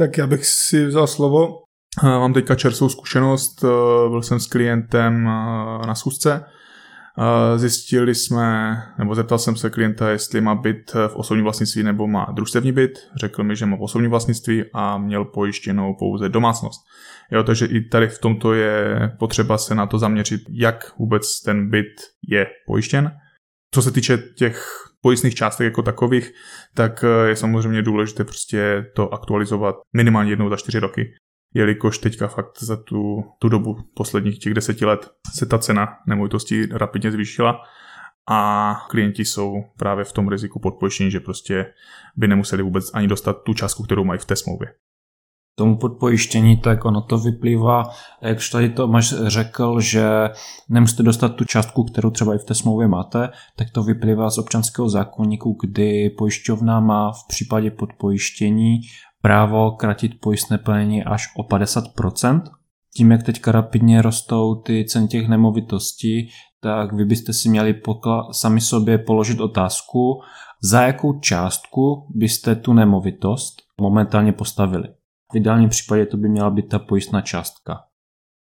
Tak 0.00 0.18
já 0.18 0.26
bych 0.26 0.46
si 0.46 0.86
vzal 0.86 1.06
slovo. 1.06 1.48
Eh, 2.04 2.06
mám 2.06 2.32
teďka 2.32 2.54
čerstvou 2.54 2.88
zkušenost, 2.88 3.64
eh, 3.64 4.08
byl 4.08 4.22
jsem 4.22 4.40
s 4.40 4.46
klientem 4.46 5.28
eh, 5.28 5.86
na 5.86 5.94
schůzce. 5.94 6.44
Zjistili 7.56 8.14
jsme, 8.14 8.76
nebo 8.98 9.14
zeptal 9.14 9.38
jsem 9.38 9.56
se 9.56 9.70
klienta, 9.70 10.10
jestli 10.10 10.40
má 10.40 10.54
byt 10.54 10.92
v 11.08 11.16
osobním 11.16 11.44
vlastnictví 11.44 11.82
nebo 11.82 12.06
má 12.06 12.26
družstevní 12.32 12.72
byt. 12.72 12.90
Řekl 13.16 13.44
mi, 13.44 13.56
že 13.56 13.66
má 13.66 13.76
v 13.76 13.82
osobním 13.82 14.10
vlastnictví 14.10 14.64
a 14.74 14.98
měl 14.98 15.24
pojištěnou 15.24 15.94
pouze 15.98 16.28
domácnost. 16.28 16.80
Jo, 17.32 17.42
takže 17.42 17.66
i 17.66 17.80
tady 17.80 18.08
v 18.08 18.18
tomto 18.18 18.52
je 18.52 18.96
potřeba 19.18 19.58
se 19.58 19.74
na 19.74 19.86
to 19.86 19.98
zaměřit, 19.98 20.40
jak 20.50 20.98
vůbec 20.98 21.42
ten 21.42 21.70
byt 21.70 21.92
je 22.28 22.46
pojištěn. 22.66 23.12
Co 23.74 23.82
se 23.82 23.90
týče 23.90 24.18
těch 24.18 24.89
pojistných 25.00 25.34
částek 25.34 25.64
jako 25.64 25.82
takových, 25.82 26.32
tak 26.74 27.04
eh, 27.04 27.28
je 27.28 27.36
samozřejmě 27.36 27.82
důležité 27.82 28.24
prostě 28.24 28.86
to 28.96 29.14
aktualizovat 29.14 29.76
minimálně 29.96 30.32
jednou 30.32 30.48
za 30.48 30.56
čtyři 30.56 30.78
roky, 30.78 31.14
jelikož 31.54 31.98
teďka 31.98 32.28
fakt 32.28 32.62
za 32.62 32.76
tu, 32.76 33.24
tu 33.38 33.48
dobu 33.48 33.76
posledních 33.94 34.38
těch 34.38 34.54
deseti 34.54 34.84
let 34.84 35.10
se 35.34 35.46
ta 35.46 35.58
cena 35.58 35.88
nemovitostí 36.06 36.66
rapidně 36.66 37.12
zvýšila 37.12 37.62
a 38.30 38.74
klienti 38.90 39.24
jsou 39.24 39.54
právě 39.78 40.04
v 40.04 40.12
tom 40.12 40.28
riziku 40.28 40.60
podpojištění, 40.60 41.10
že 41.10 41.20
prostě 41.20 41.72
by 42.16 42.28
nemuseli 42.28 42.62
vůbec 42.62 42.90
ani 42.94 43.08
dostat 43.08 43.42
tu 43.42 43.54
částku, 43.54 43.82
kterou 43.82 44.04
mají 44.04 44.20
v 44.20 44.24
té 44.24 44.36
smlouvě 44.36 44.68
tomu 45.60 45.76
podpojištění, 45.76 46.56
tak 46.56 46.84
ono 46.84 47.00
to 47.00 47.18
vyplývá, 47.18 47.90
jak 48.22 48.38
tady 48.52 48.68
to 48.68 48.88
máš 48.88 49.14
řekl, 49.26 49.80
že 49.80 50.30
nemusíte 50.68 51.02
dostat 51.02 51.28
tu 51.28 51.44
částku, 51.44 51.84
kterou 51.84 52.10
třeba 52.10 52.34
i 52.34 52.38
v 52.38 52.44
té 52.44 52.54
smlouvě 52.54 52.88
máte, 52.88 53.28
tak 53.56 53.70
to 53.70 53.82
vyplývá 53.82 54.30
z 54.30 54.38
občanského 54.38 54.88
zákonníku, 54.88 55.56
kdy 55.62 56.10
pojišťovna 56.10 56.80
má 56.80 57.12
v 57.12 57.26
případě 57.28 57.70
podpojištění 57.70 58.80
právo 59.22 59.70
kratit 59.70 60.12
pojistné 60.20 60.58
plnění 60.58 61.04
až 61.04 61.28
o 61.36 61.42
50%. 61.42 62.42
Tím, 62.96 63.10
jak 63.10 63.22
teďka 63.22 63.52
rapidně 63.52 64.02
rostou 64.02 64.54
ty 64.54 64.84
ceny 64.84 65.08
těch 65.08 65.28
nemovitostí, 65.28 66.28
tak 66.60 66.92
vy 66.92 67.04
byste 67.04 67.32
si 67.32 67.48
měli 67.48 67.72
pokla- 67.72 68.32
sami 68.32 68.60
sobě 68.60 68.98
položit 68.98 69.40
otázku, 69.40 70.20
za 70.62 70.82
jakou 70.82 71.20
částku 71.20 72.06
byste 72.14 72.56
tu 72.56 72.72
nemovitost 72.72 73.54
momentálně 73.80 74.32
postavili. 74.32 74.88
V 75.32 75.36
ideálním 75.36 75.68
případě 75.68 76.06
to 76.06 76.16
by 76.16 76.28
měla 76.28 76.50
být 76.50 76.68
ta 76.68 76.78
pojistná 76.78 77.20
částka. 77.20 77.80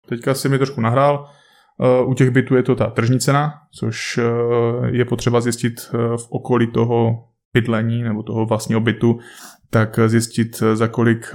Teďka 0.08 0.34
si 0.34 0.48
mi 0.48 0.58
trošku 0.58 0.80
nahrál. 0.80 1.28
Eh, 1.80 2.04
u 2.04 2.14
těch 2.14 2.30
bytů 2.30 2.54
je 2.54 2.62
to 2.62 2.74
ta 2.74 2.86
tržní 2.86 3.20
cena, 3.20 3.52
což 3.74 4.18
eh, 4.18 4.22
je 4.90 5.04
potřeba 5.04 5.40
zjistit 5.40 5.74
eh, 5.94 5.98
v 6.16 6.26
okolí 6.30 6.66
toho 6.66 7.24
bydlení 7.54 8.02
nebo 8.02 8.22
toho 8.22 8.46
vlastního 8.46 8.80
bytu, 8.80 9.18
tak 9.70 9.98
zjistit, 10.06 10.62
za 10.74 10.88
kolik 10.88 11.32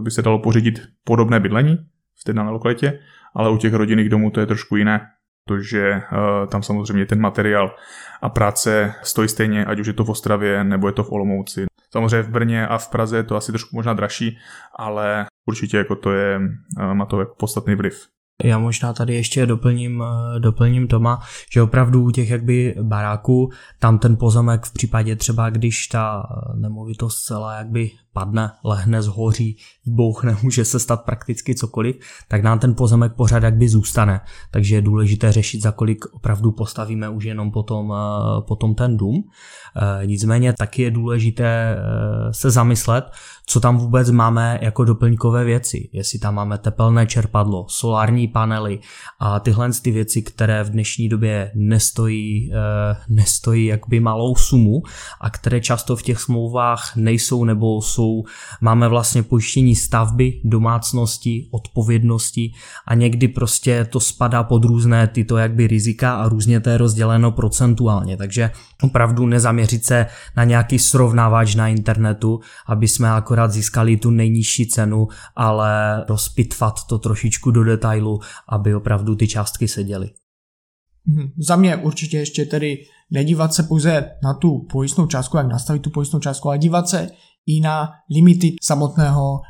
by 0.00 0.10
se 0.10 0.22
dalo 0.22 0.38
pořídit 0.38 0.82
podobné 1.04 1.40
bydlení 1.40 1.78
v 2.20 2.24
té 2.24 2.32
dané 2.32 2.50
lokalitě, 2.50 2.98
ale 3.34 3.50
u 3.50 3.56
těch 3.56 3.74
rodinných 3.74 4.08
domů 4.08 4.30
to 4.30 4.40
je 4.40 4.46
trošku 4.46 4.76
jiné, 4.76 5.00
protože 5.44 6.00
tam 6.48 6.62
samozřejmě 6.62 7.06
ten 7.06 7.20
materiál 7.20 7.76
a 8.22 8.28
práce 8.28 8.94
stojí 9.02 9.28
stejně, 9.28 9.64
ať 9.64 9.80
už 9.80 9.86
je 9.86 9.92
to 9.92 10.04
v 10.04 10.10
Ostravě 10.10 10.64
nebo 10.64 10.86
je 10.86 10.92
to 10.92 11.04
v 11.04 11.12
Olomouci. 11.12 11.64
Samozřejmě 11.94 12.22
v 12.22 12.28
Brně 12.28 12.66
a 12.66 12.78
v 12.78 12.88
Praze 12.88 13.16
je 13.16 13.22
to 13.22 13.36
asi 13.36 13.52
trošku 13.52 13.76
možná 13.76 13.94
dražší, 13.94 14.38
ale 14.78 15.26
určitě 15.46 15.76
jako 15.76 15.96
to 15.96 16.12
je, 16.12 16.40
má 16.92 17.06
to 17.06 17.20
jako 17.20 17.34
podstatný 17.38 17.74
vliv. 17.74 18.06
Já 18.44 18.58
možná 18.58 18.92
tady 18.92 19.14
ještě 19.14 19.46
doplním, 19.46 20.02
eh, 20.02 20.40
doplním 20.40 20.88
Toma, 20.88 21.20
že 21.52 21.62
opravdu 21.62 22.02
u 22.02 22.10
těch 22.10 22.30
jakby 22.30 22.74
baráků, 22.82 23.50
tam 23.78 23.98
ten 23.98 24.16
pozemek 24.16 24.66
v 24.66 24.72
případě 24.72 25.16
třeba, 25.16 25.50
když 25.50 25.86
ta 25.86 26.22
eh, 26.22 26.56
nemovitost 26.56 27.22
celá 27.22 27.58
jakby 27.58 27.90
padne, 28.14 28.50
lehne, 28.64 29.02
zhoří, 29.02 29.56
vybouchne, 29.86 30.36
může 30.42 30.64
se 30.64 30.78
stát 30.78 31.04
prakticky 31.04 31.54
cokoliv, 31.54 31.96
tak 32.28 32.42
nám 32.42 32.58
ten 32.58 32.74
pozemek 32.74 33.12
pořád 33.12 33.42
jakby 33.42 33.68
zůstane. 33.68 34.20
Takže 34.50 34.74
je 34.74 34.82
důležité 34.82 35.32
řešit, 35.32 35.62
za 35.62 35.70
kolik 35.70 36.04
opravdu 36.12 36.52
postavíme 36.52 37.08
už 37.08 37.24
jenom 37.24 37.50
potom, 37.50 37.92
eh, 37.92 38.40
potom 38.40 38.74
ten 38.74 38.96
dům. 38.96 39.24
Nicméně 40.04 40.52
taky 40.52 40.82
je 40.82 40.90
důležité 40.90 41.76
se 42.30 42.50
zamyslet, 42.50 43.04
co 43.46 43.60
tam 43.60 43.78
vůbec 43.78 44.10
máme 44.10 44.58
jako 44.62 44.84
doplňkové 44.84 45.44
věci. 45.44 45.88
Jestli 45.92 46.18
tam 46.18 46.34
máme 46.34 46.58
tepelné 46.58 47.06
čerpadlo, 47.06 47.66
solární 47.68 48.28
panely 48.28 48.78
a 49.20 49.40
tyhle 49.40 49.70
ty 49.82 49.90
věci, 49.90 50.22
které 50.22 50.64
v 50.64 50.70
dnešní 50.70 51.08
době 51.08 51.52
nestojí, 51.54 52.52
eh, 52.52 52.96
nestojí 53.08 53.66
jakby 53.66 54.00
malou 54.00 54.34
sumu 54.36 54.82
a 55.20 55.30
které 55.30 55.60
často 55.60 55.96
v 55.96 56.02
těch 56.02 56.20
smlouvách 56.20 56.96
nejsou 56.96 57.44
nebo 57.44 57.82
jsou, 57.82 58.03
máme 58.60 58.88
vlastně 58.88 59.22
pojištění 59.22 59.76
stavby, 59.76 60.40
domácnosti, 60.44 61.48
odpovědnosti 61.50 62.52
a 62.86 62.94
někdy 62.94 63.28
prostě 63.28 63.84
to 63.84 64.00
spadá 64.00 64.42
pod 64.42 64.64
různé 64.64 65.06
tyto 65.06 65.36
jakby 65.36 65.66
rizika 65.66 66.16
a 66.16 66.28
různě 66.28 66.60
to 66.60 66.70
je 66.70 66.78
rozděleno 66.78 67.32
procentuálně, 67.32 68.16
takže 68.16 68.50
opravdu 68.82 69.26
nezaměřit 69.26 69.84
se 69.84 70.06
na 70.36 70.44
nějaký 70.44 70.78
srovnávač 70.78 71.54
na 71.54 71.68
internetu, 71.68 72.40
aby 72.66 72.88
jsme 72.88 73.10
akorát 73.10 73.52
získali 73.52 73.96
tu 73.96 74.10
nejnižší 74.10 74.66
cenu, 74.66 75.08
ale 75.36 76.04
rozpitvat 76.08 76.74
to 76.88 76.98
trošičku 76.98 77.50
do 77.50 77.64
detailu, 77.64 78.20
aby 78.48 78.74
opravdu 78.74 79.16
ty 79.16 79.28
částky 79.28 79.68
seděly. 79.68 80.10
Hmm, 81.06 81.28
za 81.38 81.56
mě 81.56 81.76
určitě 81.76 82.18
ještě 82.18 82.44
tedy 82.44 82.76
nedívat 83.10 83.54
se 83.54 83.62
pouze 83.62 84.10
na 84.22 84.34
tu 84.34 84.66
pojistnou 84.72 85.06
částku, 85.06 85.36
jak 85.36 85.46
nastavit 85.46 85.82
tu 85.82 85.90
pojistnou 85.90 86.20
částku, 86.20 86.48
ale 86.48 86.58
dívat 86.58 86.88
se 86.88 87.08
i 87.46 87.60
na 87.60 87.90
limity 88.14 88.56
samotného 88.62 89.40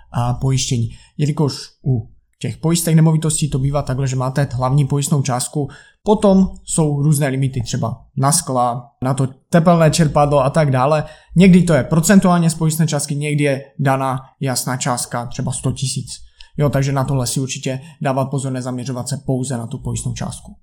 pojištění. 0.41 0.89
Jelikož 1.19 1.55
u 1.87 2.11
těch 2.39 2.57
pojistek 2.57 2.95
nemovitostí 2.95 3.51
to 3.51 3.59
bývá 3.59 3.83
takhle, 3.83 4.09
že 4.09 4.17
máte 4.17 4.49
hlavní 4.53 4.87
pojistnou 4.87 5.23
částku, 5.23 5.69
potom 6.03 6.49
jsou 6.65 7.03
různé 7.03 7.29
limity, 7.29 7.63
třeba 7.63 8.05
na 8.17 8.33
skla, 8.33 8.91
na 9.03 9.15
to 9.15 9.29
tepelné 9.49 9.91
čerpadlo 9.91 10.45
a 10.45 10.51
tak 10.51 10.71
dále. 10.71 11.05
Někdy 11.37 11.63
to 11.63 11.75
je 11.75 11.85
procentuálně 11.85 12.51
z 12.51 12.55
pojistné 12.55 12.87
částky, 12.87 13.15
někdy 13.15 13.45
je 13.45 13.65
daná 13.79 14.21
jasná 14.41 14.77
částka, 14.77 15.27
třeba 15.27 15.53
100 15.53 15.73
tisíc. 15.73 16.13
Jo, 16.57 16.71
takže 16.71 16.93
na 16.93 17.05
tohle 17.05 17.27
si 17.27 17.41
určitě 17.41 17.81
dávat 18.03 18.25
pozor, 18.25 18.53
nezaměřovat 18.53 19.09
se 19.09 19.17
pouze 19.17 19.57
na 19.57 19.67
tu 19.67 19.79
pojistnou 19.79 20.15
částku. 20.15 20.57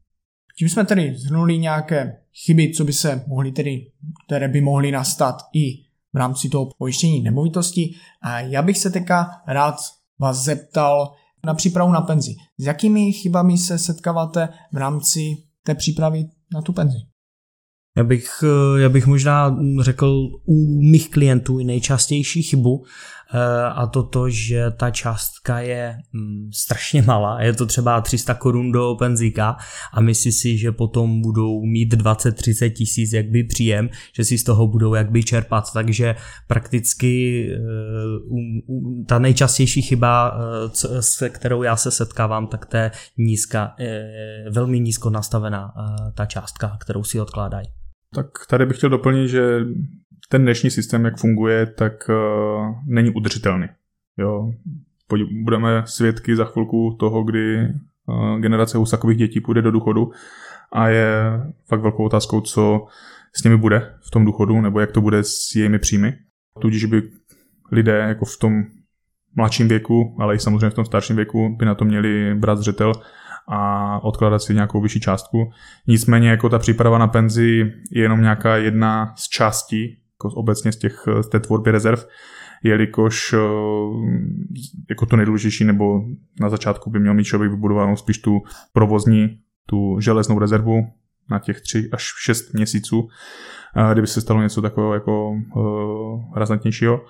Tím 0.59 0.69
jsme 0.69 0.85
tedy 0.85 1.15
zhrnuli 1.17 1.57
nějaké 1.57 2.17
chyby, 2.45 2.73
co 2.73 2.83
by 2.83 2.93
se 2.93 3.23
mohly 3.27 3.51
tedy, 3.51 3.91
které 4.25 4.47
by 4.47 4.61
mohly 4.61 4.91
nastat 4.91 5.41
i 5.53 5.90
v 6.13 6.17
rámci 6.17 6.49
toho 6.49 6.69
pojištění 6.77 7.21
nemovitosti. 7.21 7.93
A 8.23 8.39
já 8.39 8.61
bych 8.61 8.77
se 8.77 8.89
teďka 8.89 9.29
rád 9.47 9.75
vás 10.19 10.43
zeptal, 10.43 11.11
na 11.45 11.53
přípravu 11.53 11.91
na 11.91 12.01
penzi. 12.01 12.35
S 12.57 12.65
jakými 12.65 13.13
chybami 13.13 13.57
se 13.57 13.77
setkáváte 13.77 14.49
v 14.73 14.77
rámci 14.77 15.37
té 15.63 15.75
přípravy 15.75 16.25
na 16.53 16.61
tu 16.61 16.73
penzi? 16.73 16.97
Já 17.97 18.03
bych, 18.03 18.43
já 18.77 18.89
bych 18.89 19.07
možná 19.07 19.57
řekl 19.81 20.27
u 20.45 20.81
mých 20.91 21.09
klientů 21.09 21.57
nejčastější 21.57 22.43
chybu 22.43 22.83
Eh, 22.83 23.20
a 23.75 23.87
to 23.87 24.03
to, 24.03 24.29
že 24.29 24.71
ta 24.71 24.91
částka 24.91 25.59
je 25.59 25.97
mm, 26.13 26.49
strašně 26.53 27.01
malá, 27.01 27.41
je 27.41 27.53
to 27.53 27.65
třeba 27.65 28.01
300 28.01 28.33
korun 28.33 28.71
do 28.71 28.95
penzíka 28.99 29.57
a 29.93 30.01
myslí 30.01 30.31
si, 30.31 30.57
že 30.57 30.71
potom 30.71 31.21
budou 31.21 31.65
mít 31.65 31.93
20-30 31.93 32.73
tisíc 32.73 33.13
jakby 33.13 33.43
příjem, 33.43 33.89
že 34.15 34.23
si 34.23 34.37
z 34.37 34.43
toho 34.43 34.67
budou 34.67 34.93
jakby 34.93 35.23
čerpat, 35.23 35.73
takže 35.73 36.15
prakticky 36.47 37.45
uh, 38.29 39.05
ta 39.07 39.19
nejčastější 39.19 39.81
chyba, 39.81 40.33
uh, 40.33 40.71
se 40.99 41.29
kterou 41.29 41.63
já 41.63 41.75
se 41.75 41.91
setkávám, 41.91 42.47
tak 42.47 42.65
to 42.65 42.77
je 42.77 42.91
nízka, 43.17 43.75
velmi 44.51 44.79
nízko 44.79 45.09
nastavená 45.09 45.73
ta 46.15 46.25
částka, 46.25 46.77
kterou 46.81 47.03
si 47.03 47.19
odkládají. 47.19 47.67
Tak 48.15 48.25
tady 48.49 48.65
bych 48.65 48.77
chtěl 48.77 48.89
doplnit, 48.89 49.27
že 49.27 49.59
ten 50.31 50.41
dnešní 50.41 50.71
systém, 50.71 51.05
jak 51.05 51.17
funguje, 51.17 51.65
tak 51.65 52.09
uh, 52.09 52.75
není 52.85 53.09
udržitelný. 53.09 53.67
Jo. 54.17 54.51
Budeme 55.43 55.83
svědky 55.85 56.35
za 56.35 56.45
chvilku 56.45 56.95
toho, 56.99 57.23
kdy 57.23 57.57
uh, 58.05 58.39
generace 58.39 58.77
husakových 58.77 59.17
dětí 59.17 59.41
půjde 59.41 59.61
do 59.61 59.71
důchodu 59.71 60.11
a 60.71 60.87
je 60.87 61.07
fakt 61.67 61.81
velkou 61.81 62.05
otázkou, 62.05 62.41
co 62.41 62.85
s 63.35 63.43
nimi 63.43 63.57
bude 63.57 63.93
v 64.01 64.11
tom 64.11 64.25
důchodu, 64.25 64.61
nebo 64.61 64.79
jak 64.79 64.91
to 64.91 65.01
bude 65.01 65.23
s 65.23 65.55
jejími 65.55 65.79
příjmy. 65.79 66.13
Tudíž 66.61 66.85
by 66.85 67.01
lidé 67.71 67.97
jako 67.97 68.25
v 68.25 68.37
tom 68.37 68.63
mladším 69.35 69.67
věku, 69.67 70.15
ale 70.19 70.35
i 70.35 70.39
samozřejmě 70.39 70.69
v 70.69 70.73
tom 70.73 70.85
starším 70.85 71.15
věku 71.15 71.55
by 71.59 71.65
na 71.65 71.75
to 71.75 71.85
měli 71.85 72.35
brát 72.35 72.55
zřetel 72.55 72.93
a 73.47 73.99
odkládat 74.03 74.41
si 74.41 74.53
nějakou 74.53 74.81
vyšší 74.81 74.99
částku. 74.99 75.51
Nicméně 75.87 76.29
jako 76.29 76.49
ta 76.49 76.59
příprava 76.59 76.97
na 76.97 77.07
penzi 77.07 77.73
je 77.91 78.01
jenom 78.01 78.21
nějaká 78.21 78.57
jedna 78.57 79.13
z 79.15 79.29
částí 79.29 80.00
jako 80.21 80.35
obecně 80.39 80.71
z, 80.71 80.77
těch, 80.77 81.07
z 81.21 81.29
té 81.29 81.39
tvorby 81.39 81.71
rezerv, 81.71 82.05
jelikož 82.63 83.33
eh, 83.33 83.37
jako 84.89 85.05
to 85.05 85.15
nejdůležitější 85.15 85.63
nebo 85.63 86.01
na 86.39 86.49
začátku 86.49 86.89
by 86.89 86.99
měl 86.99 87.13
mít 87.13 87.23
člověk 87.23 87.51
vybudovanou 87.51 87.95
spíš 87.95 88.17
tu 88.17 88.39
provozní, 88.73 89.39
tu 89.65 89.99
železnou 89.99 90.39
rezervu 90.39 90.87
na 91.29 91.39
těch 91.39 91.61
3 91.61 91.89
až 91.93 92.13
6 92.23 92.53
měsíců, 92.53 93.07
kdyby 93.93 94.07
se 94.07 94.21
stalo 94.21 94.41
něco 94.41 94.61
takového 94.61 94.93
jako 94.93 95.31
uh, 95.31 96.37
razantnějšího 96.37 97.01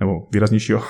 nebo 0.00 0.12
výraznějšího. 0.32 0.82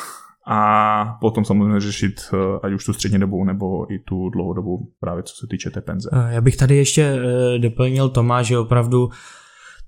A 0.46 1.18
potom 1.20 1.44
samozřejmě 1.44 1.80
řešit 1.80 2.20
uh, 2.32 2.38
ať 2.62 2.72
už 2.72 2.84
tu 2.84 2.92
střední 2.92 3.18
dobu 3.18 3.44
nebo 3.44 3.92
i 3.92 3.98
tu 3.98 4.28
dlouhodobu 4.28 4.92
právě 5.00 5.22
co 5.22 5.34
se 5.36 5.46
týče 5.50 5.70
té 5.70 5.80
penze. 5.80 6.10
Já 6.28 6.40
bych 6.40 6.56
tady 6.56 6.76
ještě 6.76 7.18
doplnil 7.58 8.08
Tomáš, 8.08 8.46
že 8.46 8.58
opravdu 8.58 9.10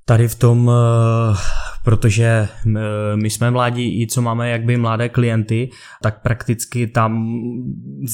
tady 0.05 0.29
v 0.29 0.35
tom 0.35 0.71
protože 1.85 2.49
my 3.15 3.31
jsme 3.31 3.51
mladí, 3.51 4.03
i 4.03 4.07
co 4.07 4.23
máme 4.23 4.51
jakby 4.51 4.77
mladé 4.77 5.09
klienty, 5.09 5.71
tak 6.03 6.23
prakticky 6.23 6.87
tam 6.87 7.41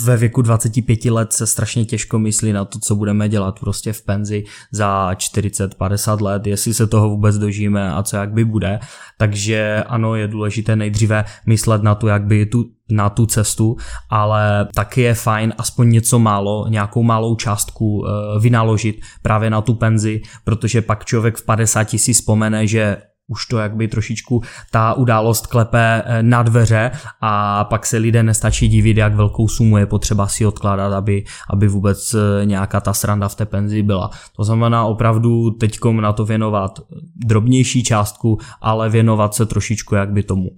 ve 0.04 0.16
věku 0.16 0.42
25 0.42 1.04
let 1.04 1.32
se 1.32 1.46
strašně 1.46 1.84
těžko 1.84 2.18
myslí 2.18 2.52
na 2.52 2.64
to, 2.64 2.78
co 2.78 2.96
budeme 2.96 3.28
dělat 3.28 3.60
prostě 3.60 3.92
v 3.92 4.02
penzi 4.02 4.44
za 4.72 5.12
40-50 5.12 6.22
let, 6.22 6.46
jestli 6.46 6.74
se 6.74 6.86
toho 6.86 7.10
vůbec 7.10 7.38
dožijeme 7.38 7.92
a 7.92 8.02
co 8.02 8.16
jak 8.16 8.32
by 8.32 8.44
bude. 8.44 8.80
Takže 9.18 9.84
ano, 9.86 10.14
je 10.14 10.28
důležité 10.28 10.76
nejdříve 10.76 11.24
myslet 11.46 11.82
na 11.82 11.94
to, 11.94 12.08
jak 12.08 12.24
by 12.24 12.46
tu 12.46 12.64
na 12.90 13.10
tu 13.10 13.26
cestu, 13.26 13.76
ale 14.10 14.68
taky 14.74 15.00
je 15.00 15.14
fajn 15.14 15.54
aspoň 15.58 15.90
něco 15.90 16.18
málo, 16.18 16.66
nějakou 16.68 17.02
malou 17.02 17.36
částku 17.36 18.04
e, 18.06 18.10
vynaložit 18.40 19.00
právě 19.22 19.50
na 19.50 19.60
tu 19.60 19.74
penzi, 19.74 20.22
protože 20.44 20.82
pak 20.82 21.04
člověk 21.04 21.36
v 21.36 21.44
50 21.44 21.90
si 21.90 22.12
vzpomene, 22.12 22.66
že 22.66 22.96
už 23.28 23.46
to 23.46 23.58
jakby 23.58 23.88
trošičku 23.88 24.42
ta 24.70 24.94
událost 24.94 25.46
klepe 25.46 26.02
eh, 26.04 26.22
na 26.22 26.42
dveře 26.42 26.90
a 27.20 27.64
pak 27.64 27.86
se 27.86 27.96
lidé 27.96 28.22
nestačí 28.22 28.68
divit, 28.68 28.96
jak 28.96 29.14
velkou 29.14 29.48
sumu 29.48 29.76
je 29.76 29.86
potřeba 29.86 30.28
si 30.28 30.46
odkládat, 30.46 30.92
aby, 30.92 31.24
aby 31.50 31.68
vůbec 31.68 32.14
eh, 32.14 32.46
nějaká 32.46 32.80
ta 32.80 32.92
sranda 32.92 33.28
v 33.28 33.34
té 33.34 33.46
penzi 33.46 33.82
byla. 33.82 34.10
To 34.36 34.44
znamená 34.44 34.84
opravdu 34.84 35.50
teďkom 35.50 36.00
na 36.00 36.12
to 36.12 36.24
věnovat 36.24 36.80
drobnější 37.16 37.82
částku, 37.82 38.38
ale 38.60 38.88
věnovat 38.90 39.34
se 39.34 39.46
trošičku 39.46 39.94
jakby 39.94 40.22
tomu. 40.22 40.48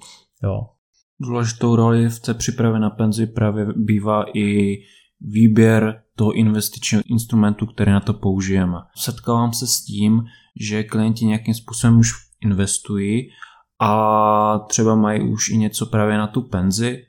Jo. 0.42 0.60
Důležitou 1.20 1.76
roli 1.76 2.08
v 2.08 2.20
té 2.20 2.34
přípravě 2.34 2.80
na 2.80 2.90
penzi 2.90 3.26
právě 3.26 3.66
bývá 3.76 4.24
i 4.34 4.76
výběr 5.20 6.02
toho 6.16 6.32
investičního 6.32 7.02
instrumentu, 7.06 7.66
který 7.66 7.92
na 7.92 8.00
to 8.00 8.14
použijeme. 8.14 8.76
Setkávám 8.96 9.52
se 9.52 9.66
s 9.66 9.84
tím, 9.84 10.22
že 10.60 10.82
klienti 10.82 11.24
nějakým 11.24 11.54
způsobem 11.54 11.98
už 11.98 12.29
investují 12.42 13.30
a 13.80 14.58
třeba 14.68 14.94
mají 14.94 15.32
už 15.32 15.48
i 15.48 15.56
něco 15.56 15.86
právě 15.86 16.18
na 16.18 16.26
tu 16.26 16.42
penzi. 16.42 17.04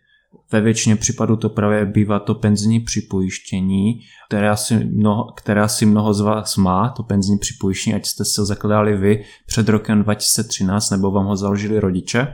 Ve 0.52 0.62
většině 0.62 0.96
případů 0.96 1.36
to 1.36 1.50
právě 1.50 1.86
bývá 1.86 2.20
to 2.20 2.36
penzijní 2.36 2.80
připojištění, 2.80 4.00
které 4.28 4.50
asi, 4.50 4.86
mnoho, 4.86 5.32
které 5.36 5.62
asi 5.62 5.86
mnoho 5.86 6.14
z 6.14 6.22
vás 6.22 6.58
má, 6.58 6.90
to 6.90 7.04
penzijní 7.04 7.40
připojištění, 7.40 7.96
ať 7.96 8.06
jste 8.06 8.26
si 8.26 8.42
ho 8.42 8.46
zakladali 8.46 8.98
vy 8.98 9.24
před 9.48 9.70
rokem 9.70 10.04
2013 10.04 10.90
nebo 10.90 11.12
vám 11.12 11.26
ho 11.26 11.36
založili 11.36 11.80
rodiče. 11.80 12.28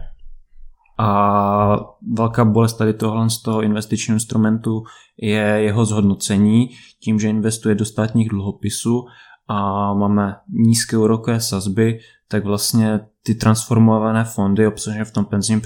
A 0.99 1.79
velká 2.13 2.45
bolest 2.45 2.73
tady 2.73 2.93
tohle 2.93 3.29
z 3.29 3.41
toho 3.41 3.61
investičního 3.61 4.15
instrumentu 4.15 4.83
je 5.21 5.41
jeho 5.41 5.85
zhodnocení 5.85 6.69
tím, 7.03 7.19
že 7.19 7.29
investuje 7.29 7.75
do 7.75 7.85
státních 7.85 8.29
dluhopisů 8.29 9.05
a 9.47 9.93
máme 9.93 10.35
nízké 10.49 10.97
úrokové 10.97 11.41
sazby, 11.41 11.99
tak 12.27 12.45
vlastně 12.45 12.99
ty 13.23 13.35
transformované 13.35 14.23
fondy 14.23 14.67
obsažené 14.67 15.05
v 15.05 15.11
tom 15.11 15.25
penzijním 15.25 15.61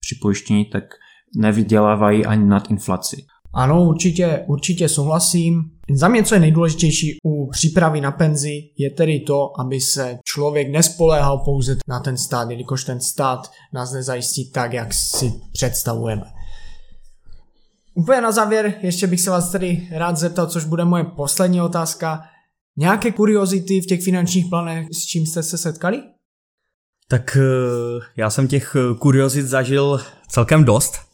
připojištění 0.00 0.64
tak 0.64 0.84
nevydělávají 1.36 2.26
ani 2.26 2.44
nad 2.44 2.70
inflaci. 2.70 3.16
Ano, 3.54 3.84
určitě, 3.84 4.44
určitě 4.46 4.88
souhlasím. 4.88 5.62
Za 5.90 6.08
mě, 6.08 6.24
co 6.24 6.34
je 6.34 6.40
nejdůležitější 6.40 7.18
u 7.24 7.50
přípravy 7.50 8.00
na 8.00 8.12
penzi, 8.12 8.62
je 8.78 8.90
tedy 8.90 9.20
to, 9.20 9.60
aby 9.60 9.80
se 9.80 10.18
člověk 10.24 10.72
nespoléhal 10.72 11.38
pouze 11.38 11.76
na 11.88 12.00
ten 12.00 12.16
stát, 12.16 12.50
jelikož 12.50 12.84
ten 12.84 13.00
stát 13.00 13.50
nás 13.72 13.92
nezajistí 13.92 14.50
tak, 14.50 14.72
jak 14.72 14.94
si 14.94 15.32
představujeme. 15.52 16.22
Úplně 17.94 18.20
na 18.20 18.32
závěr 18.32 18.74
ještě 18.80 19.06
bych 19.06 19.20
se 19.20 19.30
vás 19.30 19.50
tedy 19.50 19.88
rád 19.90 20.16
zeptal, 20.16 20.46
což 20.46 20.64
bude 20.64 20.84
moje 20.84 21.04
poslední 21.04 21.60
otázka. 21.60 22.22
Nějaké 22.78 23.12
kuriozity 23.12 23.80
v 23.80 23.86
těch 23.86 24.04
finančních 24.04 24.46
plánech, 24.50 24.86
s 24.92 25.06
čím 25.06 25.26
jste 25.26 25.42
se 25.42 25.58
setkali? 25.58 26.02
Tak 27.08 27.36
eh, 27.36 28.04
já 28.16 28.30
jsem 28.30 28.48
těch 28.48 28.76
eh, 28.76 28.94
kuriozit 28.94 29.46
zažil 29.46 30.00
celkem 30.28 30.64
dost. 30.64 31.07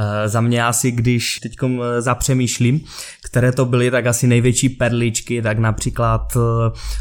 Eh, 0.00 0.28
za 0.28 0.40
mě 0.40 0.64
asi, 0.64 0.90
když 0.90 1.40
teď 1.42 1.56
eh, 1.64 2.02
zapřemýšlím, 2.02 2.80
které 3.24 3.52
to 3.52 3.64
byly, 3.64 3.90
tak 3.90 4.06
asi 4.06 4.26
největší 4.26 4.68
perličky, 4.68 5.42
tak 5.42 5.58
například 5.58 6.36
eh, 6.36 6.40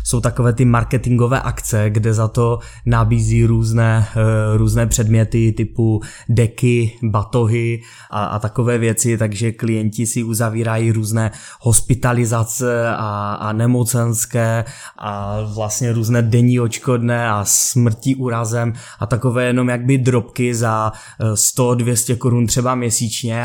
jsou 0.03 0.22
takové 0.22 0.53
ty 0.53 0.65
marketingové 0.65 1.41
akce, 1.41 1.89
kde 1.89 2.13
za 2.13 2.27
to 2.27 2.60
nabízí 2.86 3.46
různé, 3.46 4.08
různé 4.56 4.88
předměty 4.88 5.51
typu 5.51 6.01
deky, 6.29 7.00
batohy 7.03 7.82
a, 8.12 8.25
a 8.25 8.39
takové 8.39 8.77
věci, 8.77 9.18
takže 9.18 9.51
klienti 9.51 10.06
si 10.06 10.24
uzavírají 10.24 10.91
různé 10.91 11.32
hospitalizace 11.62 12.89
a, 12.89 13.34
a 13.34 13.53
nemocenské 13.53 14.65
a 14.98 15.41
vlastně 15.53 15.94
různé 15.94 16.22
denní 16.22 16.60
očkodné 16.60 17.29
a 17.29 17.46
smrtí 17.46 18.15
úrazem 18.15 18.74
a 19.00 19.06
takové 19.06 19.46
jenom 19.46 19.70
jakby 19.70 19.98
drobky 19.98 20.56
za 20.56 20.91
100-200 21.34 22.18
korun 22.18 22.48
třeba 22.48 22.75
měsíčně, 22.75 22.88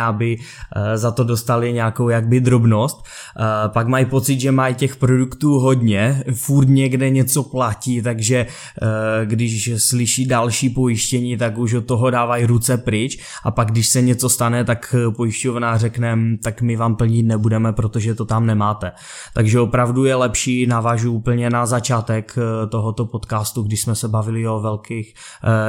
aby 0.01 0.39
eh, 0.77 0.99
za 0.99 1.11
to 1.11 1.25
dostali 1.25 1.73
nějakou 1.73 2.09
jakby 2.09 2.41
drobnost. 2.41 3.05
Eh, 3.05 3.69
pak 3.69 3.89
mají 3.89 4.05
pocit, 4.05 4.41
že 4.41 4.53
mají 4.53 4.75
těch 4.75 4.97
produktů 4.97 5.59
hodně, 5.59 6.25
furt 6.35 6.69
někde 6.69 7.11
něco 7.11 7.43
platí, 7.43 8.03
takže 8.03 8.47
eh, 8.47 9.27
když 9.27 9.71
slyší 9.77 10.27
další 10.27 10.71
pojištění, 10.71 11.37
tak 11.37 11.59
už 11.59 11.75
od 11.75 11.87
toho 11.87 12.11
dávají 12.11 12.47
ruce 12.47 12.77
pryč 12.77 13.19
a 13.45 13.51
pak 13.51 13.71
když 13.71 13.89
se 13.89 14.03
něco 14.03 14.29
stane, 14.29 14.65
tak 14.65 14.95
pojišťovna 15.17 15.79
řekne, 15.79 16.19
tak 16.43 16.63
my 16.63 16.77
vám 16.77 16.97
plnit 16.97 17.27
nebudeme, 17.27 17.73
protože 17.73 18.15
to 18.15 18.25
tam 18.25 18.47
nemáte. 18.47 18.93
Takže 19.35 19.61
opravdu 19.61 20.05
je 20.05 20.15
lepší, 20.15 20.67
navážu 20.67 21.13
úplně 21.13 21.51
na 21.51 21.67
začátek 21.67 22.37
tohoto 22.71 23.07
podcastu, 23.07 23.63
když 23.63 23.83
jsme 23.83 23.95
se 23.95 24.09
bavili 24.09 24.49
o 24.49 24.61
velkých 24.61 25.15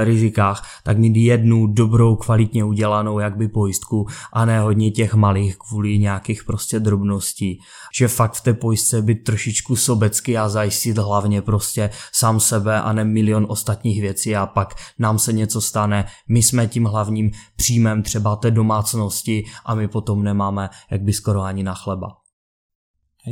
rizikách, 0.03 0.67
tak 0.83 0.97
mít 0.97 1.17
jednu 1.17 1.67
dobrou, 1.67 2.15
kvalitně 2.15 2.63
udělanou 2.63 3.19
jakby 3.19 3.47
pojistku 3.55 4.05
a 4.33 4.45
ne 4.45 4.59
hodně 4.59 4.91
těch 4.91 5.13
malých 5.13 5.55
kvůli 5.57 5.99
nějakých 5.99 6.43
prostě 6.43 6.79
drobností. 6.79 7.59
Že 7.97 8.07
fakt 8.07 8.33
v 8.33 8.41
té 8.41 8.53
pojistce 8.53 9.01
být 9.01 9.23
trošičku 9.23 9.75
sobecky 9.75 10.37
a 10.37 10.49
zajistit 10.49 10.97
hlavně 10.97 11.41
prostě 11.41 11.89
sám 12.11 12.39
sebe 12.39 12.81
a 12.81 12.93
ne 12.93 13.03
milion 13.05 13.45
ostatních 13.49 14.01
věcí 14.01 14.35
a 14.35 14.45
pak 14.45 14.75
nám 14.99 15.19
se 15.19 15.33
něco 15.33 15.61
stane, 15.61 16.05
my 16.29 16.43
jsme 16.43 16.67
tím 16.67 16.85
hlavním 16.85 17.31
příjmem 17.55 18.03
třeba 18.03 18.35
té 18.35 18.51
domácnosti 18.51 19.43
a 19.65 19.75
my 19.75 19.87
potom 19.87 20.23
nemáme 20.23 20.69
jak 20.91 21.01
by 21.01 21.13
skoro 21.13 21.41
ani 21.41 21.63
na 21.63 21.73
chleba. 21.73 22.07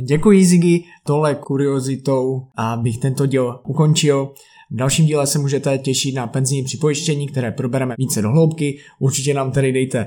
Děkuji 0.08 0.46
Ziggy, 0.46 0.84
tohle 1.06 1.34
kuriozitou, 1.34 2.48
abych 2.56 2.98
tento 2.98 3.26
díl 3.26 3.60
ukončil. 3.66 4.34
V 4.70 4.76
dalším 4.76 5.06
díle 5.06 5.26
se 5.26 5.38
můžete 5.38 5.78
těšit 5.78 6.14
na 6.14 6.26
penzijní 6.26 6.64
připojištění, 6.64 7.28
které 7.28 7.52
probereme 7.52 7.94
více 7.98 8.22
do 8.22 8.30
hloubky. 8.30 8.78
Určitě 8.98 9.34
nám 9.34 9.52
tedy 9.52 9.72
dejte 9.72 10.06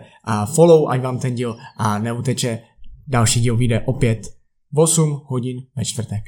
follow, 0.55 0.89
ať 0.89 1.01
vám 1.01 1.19
ten 1.19 1.35
díl 1.35 1.57
a 1.77 1.99
neuteče. 1.99 2.59
Další 3.07 3.41
díl 3.41 3.57
vyjde 3.57 3.81
opět 3.85 4.27
v 4.71 4.79
8 4.79 5.21
hodin 5.25 5.57
ve 5.77 5.85
čtvrtek. 5.85 6.23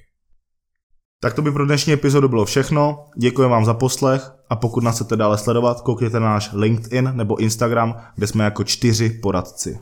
Tak 1.22 1.34
to 1.34 1.42
by 1.42 1.52
pro 1.52 1.66
dnešní 1.66 1.94
epizodu 1.94 2.28
bylo 2.28 2.46
všechno. 2.46 3.06
Děkuji 3.18 3.50
vám 3.50 3.66
za 3.66 3.74
poslech 3.74 4.32
a 4.50 4.56
pokud 4.56 4.84
nás 4.84 4.96
chcete 4.96 5.16
dále 5.16 5.38
sledovat, 5.38 5.82
koukněte 5.82 6.20
na 6.20 6.26
náš 6.26 6.50
LinkedIn 6.54 7.12
nebo 7.14 7.36
Instagram, 7.36 7.96
kde 8.16 8.28
jsme 8.28 8.44
jako 8.44 8.64
čtyři 8.64 9.10
poradci. 9.10 9.80